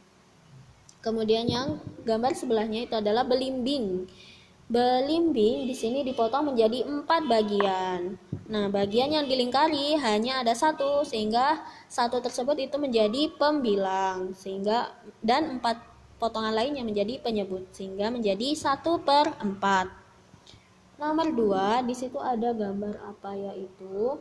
Kemudian 1.03 1.45
yang 1.47 1.79
gambar 2.07 2.31
sebelahnya 2.35 2.87
itu 2.87 2.95
adalah 2.95 3.27
belimbing 3.27 4.07
Belimbing 4.67 5.63
di 5.63 5.71
sini 5.71 6.03
dipotong 6.03 6.51
menjadi 6.51 6.83
empat 6.83 7.23
bagian. 7.23 8.19
Nah, 8.51 8.67
bagian 8.67 9.07
yang 9.15 9.23
dilingkari 9.23 9.95
hanya 9.95 10.43
ada 10.43 10.51
satu, 10.51 11.07
sehingga 11.07 11.63
satu 11.87 12.19
tersebut 12.19 12.59
itu 12.59 12.75
menjadi 12.75 13.31
pembilang, 13.39 14.35
sehingga 14.35 14.91
dan 15.23 15.55
empat 15.55 15.79
potongan 16.19 16.51
lainnya 16.51 16.83
menjadi 16.83 17.15
penyebut, 17.23 17.71
sehingga 17.71 18.11
menjadi 18.11 18.59
satu 18.59 18.99
per 18.99 19.39
empat. 19.39 20.06
Nomor 20.97 21.29
dua, 21.29 21.85
di 21.85 21.93
situ 21.93 22.17
ada 22.17 22.57
gambar 22.57 22.97
apa 23.05 23.37
ya 23.37 23.53
itu? 23.53 24.17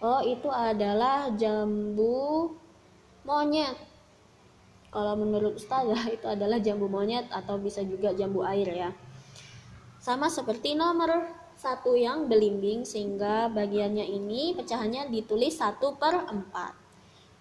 Oh, 0.00 0.20
itu 0.22 0.46
adalah 0.46 1.34
jambu 1.34 2.54
monyet. 3.26 3.74
Kalau 4.94 5.18
menurut 5.18 5.58
ustazah 5.58 6.06
itu 6.14 6.22
adalah 6.24 6.62
jambu 6.62 6.86
monyet 6.86 7.26
atau 7.34 7.58
bisa 7.58 7.82
juga 7.82 8.14
jambu 8.14 8.46
air 8.46 8.70
ya. 8.70 8.90
Sama 9.98 10.30
seperti 10.30 10.78
nomor 10.78 11.28
satu 11.58 11.92
yang 11.92 12.30
belimbing 12.30 12.86
sehingga 12.86 13.50
bagiannya 13.52 14.06
ini 14.06 14.54
pecahannya 14.54 15.10
ditulis 15.12 15.58
satu 15.58 15.98
per 15.98 16.30
empat. 16.30 16.72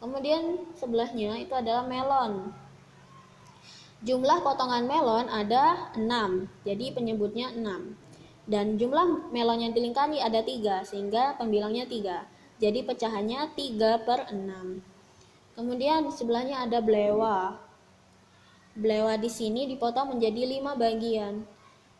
Kemudian 0.02 0.66
sebelahnya 0.76 1.40
itu 1.40 1.54
adalah 1.56 1.86
melon 1.86 2.52
jumlah 4.04 4.40
potongan 4.44 4.88
melon 4.88 5.28
ada 5.28 5.92
6 5.96 6.06
jadi 6.64 6.86
penyebutnya 6.96 7.52
6 7.52 8.48
dan 8.50 8.80
jumlah 8.80 9.30
melon 9.30 9.66
yang 9.66 9.74
dilingkari 9.76 10.24
ada 10.24 10.40
tiga 10.42 10.82
sehingga 10.88 11.36
pembilangnya 11.36 11.86
tiga 11.90 12.28
jadi 12.60 12.84
pecahannya 12.84 13.56
3 13.56 14.08
per 14.08 14.32
6 14.32 15.00
Kemudian 15.60 16.08
di 16.08 16.12
sebelahnya 16.16 16.64
ada 16.64 16.80
belewa. 16.80 17.60
Belewa 18.80 19.20
di 19.20 19.28
sini 19.28 19.68
dipotong 19.68 20.16
menjadi 20.16 20.48
lima 20.48 20.72
bagian. 20.72 21.44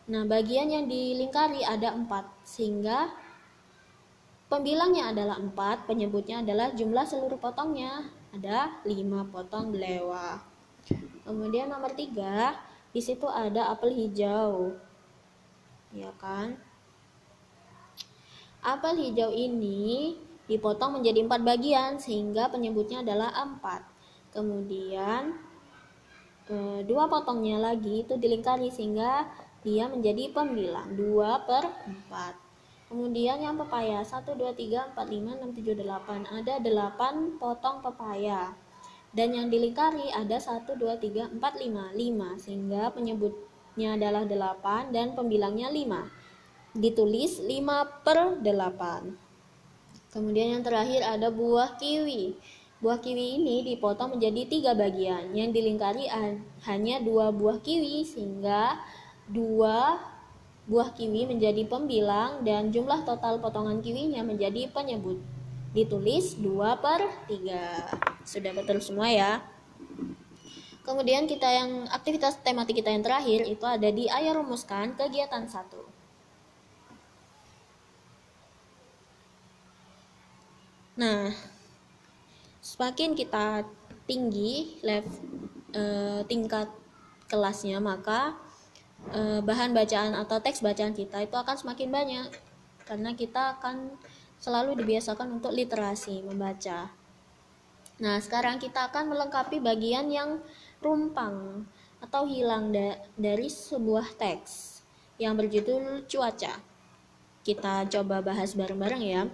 Nah, 0.08 0.24
bagian 0.24 0.72
yang 0.72 0.88
dilingkari 0.88 1.60
ada 1.60 1.92
empat, 1.92 2.24
sehingga 2.40 3.12
pembilangnya 4.48 5.12
adalah 5.12 5.36
empat, 5.36 5.84
penyebutnya 5.84 6.40
adalah 6.40 6.72
jumlah 6.72 7.04
seluruh 7.04 7.36
potongnya 7.36 8.08
ada 8.32 8.80
lima 8.88 9.28
potong 9.28 9.76
belewa. 9.76 10.40
Kemudian 11.30 11.70
nomor 11.70 11.94
tiga, 11.94 12.58
di 12.90 12.98
situ 12.98 13.22
ada 13.30 13.70
apel 13.70 13.94
hijau, 13.94 14.74
ya 15.94 16.10
kan? 16.18 16.58
Apel 18.66 18.98
hijau 18.98 19.30
ini 19.30 20.18
dipotong 20.50 20.98
menjadi 20.98 21.22
empat 21.22 21.46
bagian 21.46 22.02
sehingga 22.02 22.50
penyebutnya 22.50 23.06
adalah 23.06 23.30
empat. 23.46 23.86
Kemudian 24.34 25.38
e, 26.50 26.82
dua 26.82 27.06
potongnya 27.06 27.62
lagi 27.62 28.02
itu 28.02 28.18
dilingkari 28.18 28.66
sehingga 28.74 29.30
dia 29.62 29.86
menjadi 29.86 30.34
pembilang 30.34 30.98
dua 30.98 31.46
per 31.46 31.62
empat. 31.86 32.34
Kemudian 32.90 33.38
yang 33.38 33.54
pepaya 33.54 34.02
1, 34.02 34.34
2, 34.34 34.50
3, 34.50 34.98
4, 34.98 34.98
5, 34.98 35.46
6, 35.46 35.62
7, 35.62 35.78
8 35.78 36.26
Ada 36.42 36.58
8 36.58 37.38
potong 37.38 37.78
pepaya 37.86 38.50
Dan 39.10 39.34
yang 39.34 39.50
dilingkari 39.50 40.14
ada 40.14 40.38
1, 40.38 40.70
2, 40.78 40.78
3, 40.78 41.34
4, 41.34 41.38
5 41.38 41.98
5 41.98 42.44
Sehingga 42.46 42.94
penyebutnya 42.94 43.98
adalah 43.98 44.22
8 44.22 44.94
dan 44.94 45.18
pembilangnya 45.18 45.66
5 45.66 46.78
Ditulis 46.78 47.42
5 47.42 48.06
per 48.06 48.38
8 48.38 49.30
Kemudian 50.10 50.58
yang 50.58 50.62
terakhir 50.66 51.06
ada 51.06 51.30
buah 51.30 51.78
kiwi. 51.78 52.34
Buah 52.82 52.98
kiwi 52.98 53.38
ini 53.38 53.62
dipotong 53.62 54.18
menjadi 54.18 54.42
tiga 54.50 54.74
bagian. 54.74 55.30
Yang 55.30 55.62
dilingkari 55.62 56.10
hanya 56.66 56.98
dua 56.98 57.30
buah 57.30 57.62
kiwi 57.62 58.02
sehingga 58.02 58.74
dua 59.30 60.02
buah 60.66 60.90
kiwi 60.98 61.30
menjadi 61.30 61.62
pembilang 61.70 62.42
dan 62.42 62.74
jumlah 62.74 63.06
total 63.06 63.38
potongan 63.38 63.78
kiwinya 63.78 64.26
menjadi 64.26 64.66
penyebut. 64.74 65.22
Ditulis 65.70 66.34
2 66.38 66.82
per 66.82 67.00
3. 67.30 68.26
Sudah 68.26 68.52
betul 68.54 68.82
semua 68.82 69.06
ya. 69.06 69.38
Kemudian 70.82 71.30
kita 71.30 71.46
yang 71.46 71.86
aktivitas 71.92 72.42
tematik 72.42 72.82
kita 72.82 72.90
yang 72.90 73.06
terakhir 73.06 73.46
itu 73.46 73.62
ada 73.62 73.88
di 73.94 74.10
ayo 74.10 74.42
rumuskan 74.42 74.98
kegiatan 74.98 75.46
1. 75.46 75.62
Nah, 80.98 81.30
semakin 82.58 83.14
kita 83.14 83.62
tinggi 84.10 84.82
level 84.82 85.14
e, 85.70 85.82
tingkat 86.26 86.66
kelasnya, 87.30 87.78
maka 87.78 88.34
eh, 89.14 89.40
bahan 89.40 89.70
bacaan 89.72 90.12
atau 90.18 90.42
teks 90.42 90.60
bacaan 90.60 90.92
kita 90.92 91.24
itu 91.24 91.36
akan 91.38 91.56
semakin 91.56 91.88
banyak 91.88 92.28
karena 92.84 93.14
kita 93.14 93.54
akan 93.56 93.94
selalu 94.40 94.80
dibiasakan 94.80 95.38
untuk 95.38 95.52
literasi 95.52 96.24
membaca. 96.24 96.90
Nah, 98.00 98.16
sekarang 98.16 98.56
kita 98.56 98.88
akan 98.88 99.12
melengkapi 99.12 99.60
bagian 99.60 100.08
yang 100.08 100.40
rumpang 100.80 101.68
atau 102.00 102.24
hilang 102.24 102.72
da 102.72 102.96
dari 103.20 103.52
sebuah 103.52 104.16
teks 104.16 104.80
yang 105.20 105.36
berjudul 105.36 106.08
cuaca. 106.08 106.56
Kita 107.44 107.84
coba 107.92 108.24
bahas 108.24 108.56
bareng-bareng 108.56 109.04
ya. 109.04 109.28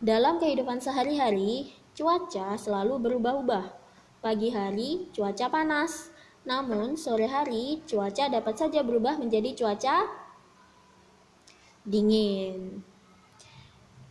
Dalam 0.00 0.36
kehidupan 0.36 0.84
sehari-hari, 0.84 1.72
cuaca 1.96 2.56
selalu 2.60 3.00
berubah-ubah. 3.08 3.80
Pagi 4.20 4.52
hari 4.52 5.08
cuaca 5.16 5.48
panas, 5.48 6.12
namun 6.44 7.00
sore 7.00 7.24
hari 7.24 7.80
cuaca 7.88 8.28
dapat 8.28 8.60
saja 8.60 8.84
berubah 8.84 9.16
menjadi 9.16 9.56
cuaca 9.56 10.04
dingin. 11.88 12.84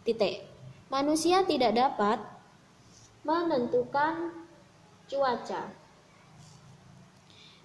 Titik. 0.10 0.42
Manusia 0.90 1.46
tidak 1.46 1.78
dapat 1.78 2.18
menentukan 3.22 4.34
cuaca. 5.06 5.70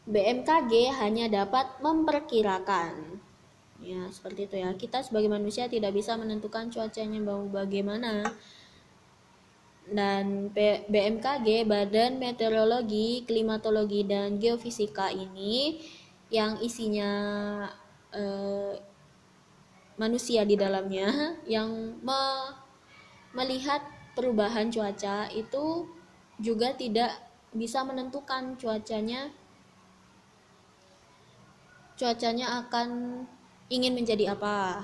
BMKG 0.05 0.93
hanya 1.01 1.33
dapat 1.33 1.81
memperkirakan. 1.81 3.17
Ya, 3.81 4.13
seperti 4.13 4.45
itu 4.45 4.61
ya. 4.61 4.77
Kita 4.77 5.01
sebagai 5.01 5.33
manusia 5.33 5.73
tidak 5.73 5.97
bisa 5.97 6.21
menentukan 6.21 6.69
cuacanya 6.69 7.17
mau 7.25 7.49
bagaimana. 7.49 8.29
Dan 9.89 10.53
BMKG, 10.93 11.65
Badan 11.65 12.21
Meteorologi, 12.21 13.25
Klimatologi 13.25 14.05
dan 14.05 14.37
Geofisika 14.37 15.09
ini 15.09 15.81
yang 16.29 16.61
isinya 16.61 17.13
eh, 18.13 18.77
manusia 19.95 20.43
di 20.43 20.59
dalamnya 20.59 21.39
yang 21.47 21.99
me 22.03 22.21
melihat 23.35 23.83
perubahan 24.15 24.71
cuaca 24.71 25.27
itu 25.31 25.91
juga 26.39 26.75
tidak 26.75 27.11
bisa 27.55 27.83
menentukan 27.87 28.59
cuacanya. 28.59 29.31
Cuacanya 31.95 32.67
akan 32.67 33.23
ingin 33.71 33.95
menjadi 33.95 34.35
apa 34.35 34.83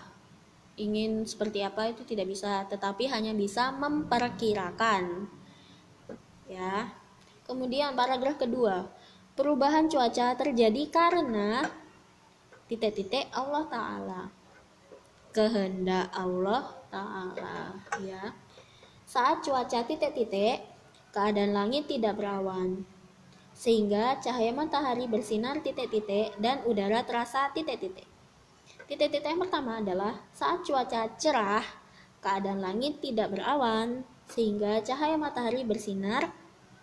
ingin 0.79 1.27
seperti 1.27 1.61
apa 1.61 1.91
itu 1.91 2.07
tidak 2.07 2.31
bisa 2.31 2.65
tetapi 2.71 3.11
hanya 3.11 3.35
bisa 3.35 3.75
memperkirakan 3.75 5.27
ya. 6.47 6.95
Kemudian 7.47 7.99
paragraf 7.99 8.39
kedua 8.39 8.87
perubahan 9.35 9.91
cuaca 9.91 10.39
terjadi 10.39 10.87
karena 10.91 11.67
titik-titik 12.71 13.27
Allah 13.35 13.65
taala 13.67 14.23
kehendak 15.31 16.11
Allah 16.15 16.67
taala 16.91 17.79
ya 18.03 18.35
saat 19.11 19.43
cuaca 19.43 19.83
titik-titik, 19.91 20.63
keadaan 21.11 21.51
langit 21.51 21.91
tidak 21.91 22.15
berawan, 22.15 22.87
sehingga 23.51 24.23
cahaya 24.23 24.55
matahari 24.55 25.11
bersinar 25.11 25.59
titik-titik 25.67 26.31
dan 26.39 26.63
udara 26.63 27.03
terasa 27.03 27.51
titik-titik. 27.51 28.07
Titik-titik 28.87 29.27
yang 29.27 29.43
pertama 29.43 29.83
adalah 29.83 30.15
saat 30.31 30.63
cuaca 30.63 31.11
cerah, 31.19 31.67
keadaan 32.23 32.63
langit 32.63 33.03
tidak 33.03 33.35
berawan, 33.35 34.07
sehingga 34.31 34.79
cahaya 34.87 35.19
matahari 35.19 35.67
bersinar 35.67 36.31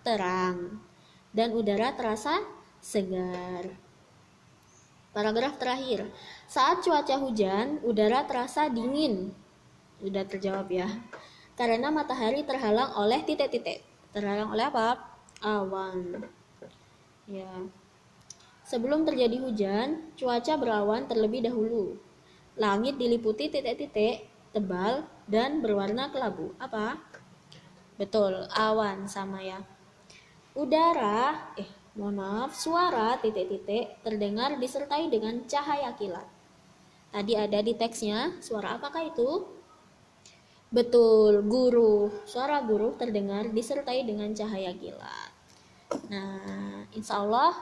terang 0.03 0.83
dan 1.31 1.55
udara 1.55 1.95
terasa 1.95 2.43
segar. 2.83 3.86
Paragraf 5.17 5.57
terakhir, 5.57 6.05
saat 6.45 6.85
cuaca 6.85 7.17
hujan, 7.17 7.81
udara 7.81 8.21
terasa 8.29 8.69
dingin. 8.69 9.33
Sudah 9.97 10.21
terjawab 10.29 10.69
ya 10.69 10.85
karena 11.57 11.89
matahari 11.89 12.45
terhalang 12.45 12.93
oleh 12.93 13.25
titik-titik. 13.25 13.81
Terhalang 14.13 14.53
oleh 14.53 14.69
apa? 14.69 15.01
Awan. 15.41 16.21
Ya. 17.25 17.49
Sebelum 18.61 19.03
terjadi 19.09 19.41
hujan, 19.41 20.13
cuaca 20.13 20.53
berawan 20.55 21.09
terlebih 21.09 21.49
dahulu. 21.49 21.97
Langit 22.61 23.01
diliputi 23.01 23.49
titik-titik 23.49 24.29
tebal 24.53 25.09
dan 25.25 25.65
berwarna 25.65 26.13
kelabu. 26.13 26.53
Apa? 26.61 27.01
Betul, 27.97 28.45
awan 28.53 29.09
sama 29.09 29.41
ya. 29.41 29.65
Udara, 30.53 31.53
eh 31.57 31.76
mohon 31.97 32.21
maaf, 32.21 32.53
suara 32.53 33.17
titik-titik 33.17 34.05
terdengar 34.05 34.61
disertai 34.61 35.09
dengan 35.09 35.41
cahaya 35.49 35.97
kilat. 35.97 36.29
Tadi 37.09 37.33
ada 37.33 37.59
di 37.65 37.73
teksnya, 37.73 38.37
suara 38.37 38.77
apakah 38.77 39.01
itu? 39.09 39.57
Betul, 40.69 41.41
guru. 41.47 42.11
Suara 42.29 42.61
guru 42.61 42.93
terdengar 42.99 43.49
disertai 43.49 44.05
dengan 44.05 44.29
cahaya 44.37 44.75
kilat. 44.77 45.31
Nah, 46.11 46.85
insya 46.93 47.23
Allah 47.23 47.55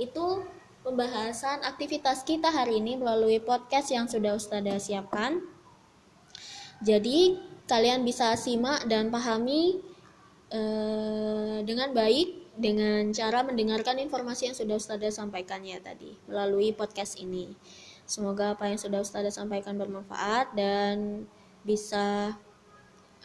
itu 0.00 0.42
pembahasan 0.82 1.62
aktivitas 1.62 2.24
kita 2.24 2.48
hari 2.48 2.82
ini 2.82 2.98
melalui 2.98 3.38
podcast 3.38 3.92
yang 3.94 4.10
sudah 4.10 4.34
Ustazah 4.34 4.80
siapkan. 4.82 5.44
Jadi, 6.80 7.36
kalian 7.68 8.02
bisa 8.02 8.32
simak 8.34 8.88
dan 8.88 9.12
pahami 9.12 9.84
eh, 10.48 11.60
dengan 11.68 11.92
baik 11.92 12.47
dengan 12.58 13.14
cara 13.14 13.46
mendengarkan 13.46 14.02
informasi 14.02 14.50
yang 14.50 14.56
sudah 14.58 14.76
Ustazah 14.76 15.14
sampaikan 15.14 15.62
ya 15.62 15.78
tadi 15.78 16.18
melalui 16.26 16.74
podcast 16.74 17.14
ini. 17.22 17.54
Semoga 18.02 18.58
apa 18.58 18.66
yang 18.66 18.82
sudah 18.82 18.98
Ustazah 18.98 19.30
sampaikan 19.30 19.78
bermanfaat 19.78 20.58
dan 20.58 21.24
bisa 21.62 22.34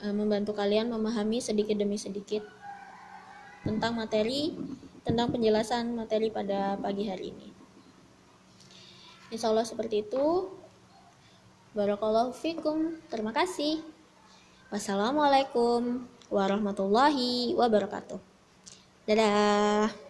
uh, 0.06 0.13
membantu 0.13 0.54
kalian 0.54 0.93
memahami 0.93 1.41
sedikit 1.41 1.74
demi 1.74 1.98
sedikit 1.98 2.46
tentang 3.65 3.98
materi 3.98 4.54
tentang 5.02 5.34
penjelasan 5.34 5.98
materi 5.98 6.30
pada 6.30 6.78
pagi 6.78 7.10
hari 7.10 7.34
ini. 7.34 7.50
Insya 9.34 9.50
Allah 9.50 9.65
seperti 9.65 10.06
itu. 10.06 10.54
Barakallahu 11.74 12.38
fikum. 12.38 13.02
Terima 13.10 13.34
kasih. 13.34 13.82
Wassalamualaikum 14.69 16.06
warahmatullahi 16.30 17.58
wabarakatuh. 17.58 18.33
Dadah. 19.07 20.02